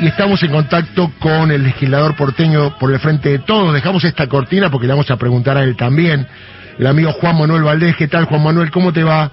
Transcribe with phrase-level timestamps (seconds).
[0.00, 3.74] y estamos en contacto con el legislador porteño por el frente de todos.
[3.74, 6.26] Dejamos esta cortina porque le vamos a preguntar a él también.
[6.78, 8.70] El amigo Juan Manuel Valdés, ¿qué tal Juan Manuel?
[8.70, 9.30] ¿Cómo te va?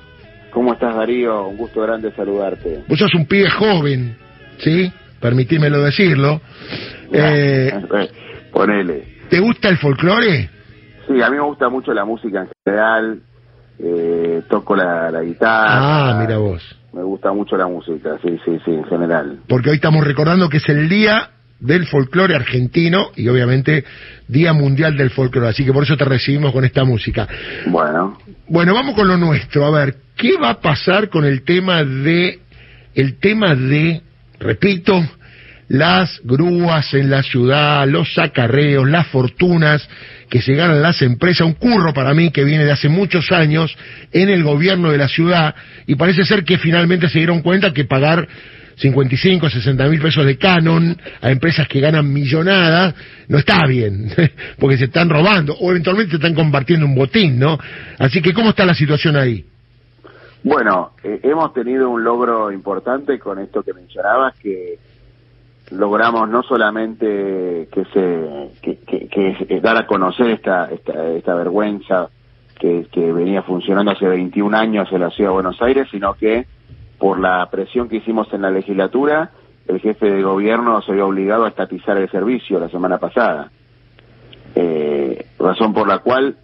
[0.52, 1.48] ¿Cómo estás Darío?
[1.48, 2.84] Un gusto grande saludarte.
[2.88, 4.18] Vos sos un pibe joven,
[4.58, 4.92] ¿sí?
[5.22, 6.42] Permitímelo decirlo.
[7.14, 7.72] Eh,
[8.52, 9.18] ponele.
[9.30, 10.50] ¿Te gusta el folclore?
[11.08, 13.20] Sí, a mí me gusta mucho la música en general.
[13.80, 16.10] Eh, toco la, la guitarra.
[16.12, 16.78] Ah, mira vos.
[17.28, 19.40] Gusta mucho la música, sí, sí, sí, en general.
[19.48, 23.84] Porque hoy estamos recordando que es el día del folclore argentino y obviamente
[24.28, 27.28] Día Mundial del Folclore, así que por eso te recibimos con esta música.
[27.66, 28.18] Bueno.
[28.48, 32.40] Bueno, vamos con lo nuestro, a ver, ¿qué va a pasar con el tema de
[32.94, 34.02] el tema de,
[34.40, 35.04] repito,
[35.68, 39.88] las grúas en la ciudad, los acarreos, las fortunas
[40.30, 43.76] que se ganan las empresas, un curro para mí que viene de hace muchos años
[44.12, 47.86] en el gobierno de la ciudad y parece ser que finalmente se dieron cuenta que
[47.86, 48.28] pagar
[48.78, 52.94] 55, 60 mil pesos de canon a empresas que ganan millonadas
[53.28, 54.12] no está bien,
[54.60, 57.58] porque se están robando o eventualmente están compartiendo un botín, ¿no?
[57.98, 59.44] Así que, ¿cómo está la situación ahí?
[60.44, 64.78] Bueno, eh, hemos tenido un logro importante con esto que mencionabas, que
[65.72, 72.10] logramos no solamente que se que, que, dar a conocer esta esta, esta vergüenza
[72.60, 76.48] que, que, venía funcionando hace 21 años en la ciudad de Buenos Aires, sino que
[76.98, 79.32] por la presión que hicimos en la legislatura,
[79.68, 83.52] el jefe de gobierno se había obligado a estatizar el servicio la semana pasada.
[84.56, 86.38] Eh, razón por la cual,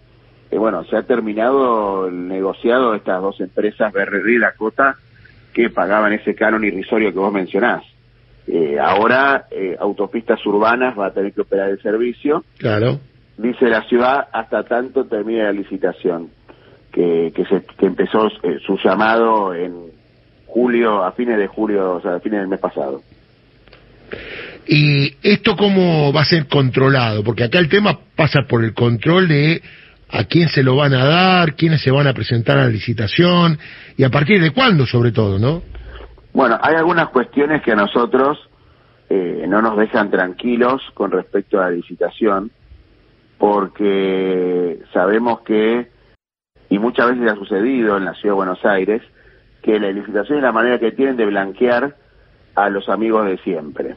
[0.50, 4.96] eh, bueno, se ha terminado el negociado de estas dos empresas, BRD y Dakota,
[5.52, 7.82] que pagaban ese canon irrisorio que vos mencionás.
[8.46, 12.44] Eh, ahora eh, autopistas urbanas va a tener que operar el servicio.
[12.58, 13.00] Claro.
[13.38, 16.30] Dice la ciudad hasta tanto termine la licitación,
[16.92, 19.74] que, que, se, que empezó eh, su llamado en
[20.46, 23.02] julio, a fines de julio, o sea, a fines del mes pasado.
[24.66, 27.24] ¿Y esto cómo va a ser controlado?
[27.24, 29.62] Porque acá el tema pasa por el control de
[30.08, 33.58] a quién se lo van a dar, quiénes se van a presentar a la licitación
[33.96, 35.62] y a partir de cuándo sobre todo, ¿no?
[36.34, 38.36] Bueno, hay algunas cuestiones que a nosotros
[39.08, 42.50] eh, no nos dejan tranquilos con respecto a la licitación,
[43.38, 45.88] porque sabemos que,
[46.68, 49.00] y muchas veces ha sucedido en la ciudad de Buenos Aires,
[49.62, 51.94] que la licitación es la manera que tienen de blanquear
[52.56, 53.94] a los amigos de siempre.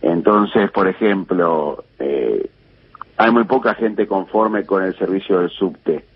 [0.00, 2.48] Entonces, por ejemplo, eh,
[3.18, 6.06] hay muy poca gente conforme con el servicio del subte.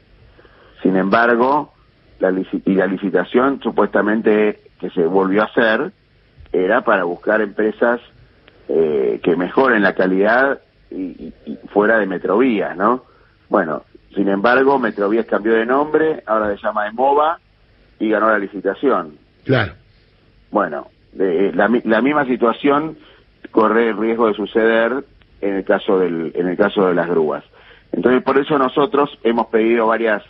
[0.83, 1.75] Sin embargo,
[2.21, 5.93] la y la licitación supuestamente que se volvió a hacer
[6.53, 8.01] era para buscar empresas
[8.69, 10.61] eh, que mejoren la calidad
[10.91, 11.33] y,
[11.73, 13.05] fuera de Metrovías, ¿no?
[13.49, 17.39] Bueno, sin embargo, Metrovías cambió de nombre, ahora se llama EMOVA
[18.01, 19.17] y ganó la licitación.
[19.45, 19.75] Claro.
[20.51, 22.99] Bueno, la, la misma situación
[23.53, 25.05] corre el riesgo de suceder
[25.41, 27.45] en el caso del en el caso de las grúas.
[27.93, 30.23] Entonces, por eso nosotros hemos pedido varias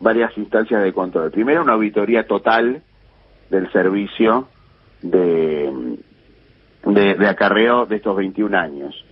[0.00, 1.30] varias instancias de control.
[1.30, 2.82] Primero, una auditoría total
[3.50, 4.48] del servicio
[5.02, 5.98] de,
[6.84, 9.04] de, acarreo de estos 21 años.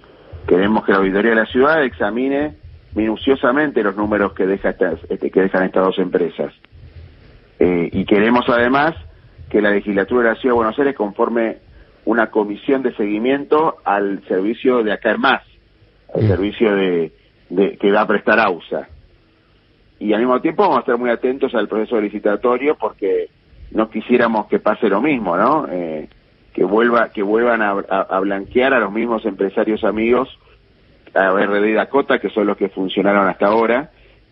[0.47, 2.57] Queremos que la auditoría de la ciudad examine
[2.95, 6.53] minuciosamente los números que, deja estas, este, que dejan estas dos empresas.
[7.59, 8.95] Eh, y queremos además
[9.49, 11.59] que la legislatura de la Ciudad de Buenos Aires conforme
[12.05, 15.43] una comisión de seguimiento al servicio de Acar Más,
[16.15, 17.13] al servicio de,
[17.49, 18.89] de, que va a prestar AUSA.
[19.99, 23.29] Y al mismo tiempo vamos a estar muy atentos al proceso licitatorio porque
[23.75, 25.67] no quisiéramos que pase lo mismo, ¿no?
[25.71, 26.09] Eh,
[26.55, 30.39] que vuelva que vuelvan a, blanquear a los mismos empresarios amigos
[31.13, 33.91] a RD y Dakota que son los que funcionaron hasta ahora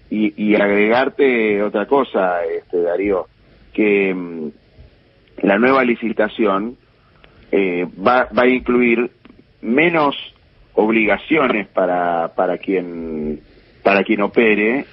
[0.09, 3.27] y, y agregarte otra cosa este Darío
[3.73, 4.49] que mm,
[5.43, 6.77] la nueva licitación
[7.51, 9.11] eh, va, va a incluir
[9.61, 10.15] menos
[10.75, 13.41] obligaciones para para quien
[13.83, 14.87] para quien opere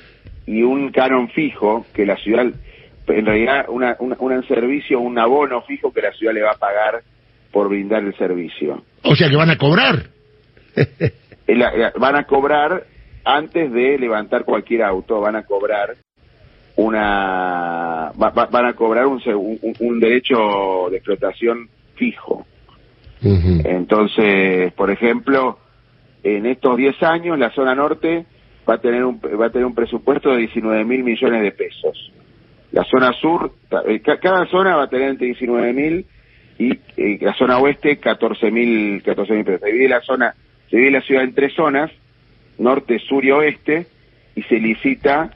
[0.48, 2.48] y un canon fijo que la ciudad
[3.10, 7.02] en realidad una, un servicio, un abono fijo que la ciudad le va a pagar
[7.52, 8.84] por brindar el servicio.
[9.04, 10.10] O sea que van a cobrar.
[12.00, 12.84] van a cobrar
[13.26, 15.96] antes de levantar cualquier auto, van a cobrar
[16.76, 19.22] una van a cobrar un,
[19.80, 22.46] un, derecho de explotación fijo.
[23.22, 25.60] Entonces, por ejemplo,
[26.24, 28.26] en estos 10 años la zona norte
[28.68, 32.12] va a tener un va a tener un presupuesto de 19 mil millones de pesos.
[32.72, 33.52] La zona sur,
[33.88, 36.06] eh, cada zona va a tener entre 19 mil
[36.58, 39.62] y eh, la zona oeste 14 mil 14 mil pesos.
[39.62, 40.36] Se divide la zona,
[40.70, 41.92] se divide la ciudad en tres zonas,
[42.58, 43.88] norte, sur y oeste,
[44.36, 45.32] y se licita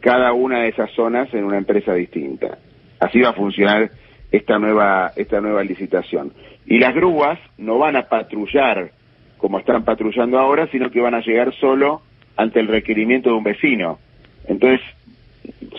[0.00, 2.58] cada una de esas zonas en una empresa distinta.
[3.00, 3.90] Así va a funcionar
[4.30, 6.32] esta nueva esta nueva licitación.
[6.66, 8.92] Y las grúas no van a patrullar
[9.38, 12.02] como están patrullando ahora, sino que van a llegar solo
[12.36, 13.98] ante el requerimiento de un vecino.
[14.46, 14.80] Entonces,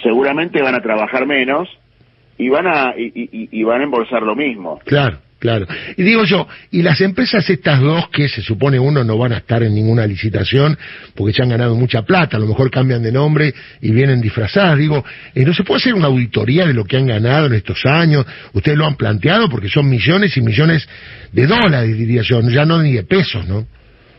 [0.04, 1.70] seguramente van a trabajar menos
[2.38, 4.80] y van a y, van a embolsar lo mismo.
[4.86, 5.68] Claro, claro.
[5.98, 9.38] Y digo yo, y las empresas estas dos que se supone uno no van a
[9.38, 10.78] estar en ninguna licitación
[11.16, 14.78] porque ya han ganado mucha plata, a lo mejor cambian de nombre y vienen disfrazadas,
[14.78, 15.04] digo,
[15.36, 18.26] eh, ¿no se puede hacer una auditoría de lo que han ganado en estos años?
[18.54, 20.88] Ustedes lo han planteado porque son millones y millones
[21.34, 23.66] de dólares, diría yo, ya no ni de pesos, ¿no?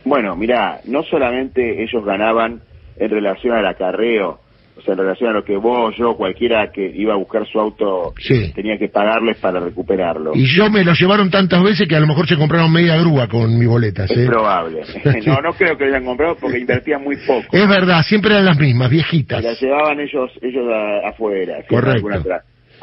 [0.03, 2.61] Bueno, mira, no solamente ellos ganaban
[2.97, 4.40] en relación al acarreo,
[4.77, 7.59] o sea, en relación a lo que vos, yo, cualquiera que iba a buscar su
[7.59, 8.13] auto
[8.55, 10.31] tenía que pagarles para recuperarlo.
[10.33, 13.27] Y yo me lo llevaron tantas veces que a lo mejor se compraron media grúa
[13.27, 14.09] con mis boletas.
[14.09, 14.25] Es ¿eh?
[14.25, 14.81] probable.
[15.25, 17.47] no, no creo que lo hayan comprado porque invertían muy poco.
[17.51, 19.43] Es verdad, siempre eran las mismas, viejitas.
[19.43, 20.65] las llevaban ellos ellos
[21.05, 22.07] afuera, Correcto.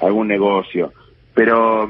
[0.01, 0.93] algún negocio.
[1.35, 1.89] Pero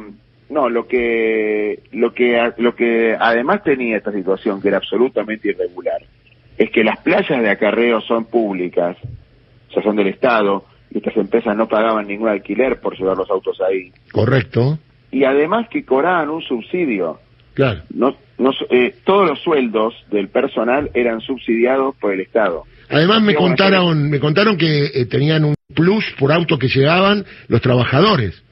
[0.50, 6.00] no, lo que lo que lo que además tenía esta situación que era absolutamente irregular
[6.56, 8.96] es que las playas de acarreo son públicas
[9.70, 13.60] sea, son del Estado, y estas empresas no pagaban ningún alquiler por llevar los autos
[13.60, 13.92] ahí.
[14.12, 14.78] Correcto.
[15.10, 17.18] Y además que cobraban un subsidio.
[17.54, 17.82] Claro.
[17.90, 22.64] No, no, eh, todos los sueldos del personal eran subsidiados por el Estado.
[22.88, 27.60] Además me contaron, me contaron que eh, tenían un plus por auto que llegaban los
[27.60, 28.42] trabajadores.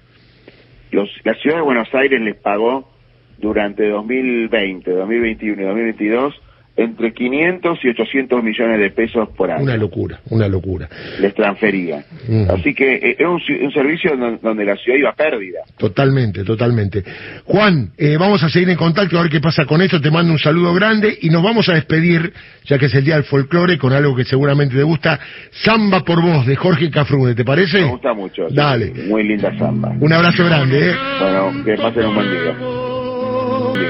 [0.91, 2.91] Los, la ciudad de Buenos Aires les pagó
[3.39, 6.35] durante 2020, 2021 y 2022
[6.77, 9.63] entre 500 y 800 millones de pesos por año.
[9.63, 10.89] Una locura, una locura.
[11.21, 12.05] Les transfería.
[12.51, 15.61] Así que eh, es un, servicio donde, la ciudad iba a pérdida.
[15.79, 17.03] Totalmente, totalmente.
[17.45, 20.01] Juan, eh, vamos a seguir en contacto a ver qué pasa con esto.
[20.01, 22.33] Te mando un saludo grande y nos vamos a despedir,
[22.65, 25.19] ya que es el día del folclore, con algo que seguramente te gusta.
[25.51, 27.81] Samba por voz de Jorge Cafrune, ¿te parece?
[27.81, 28.49] Me gusta mucho.
[28.51, 28.93] Dale.
[29.09, 29.95] Muy linda samba.
[29.99, 30.95] Un abrazo grande, ¿eh?
[31.21, 32.86] Bueno, que pasen un buen día.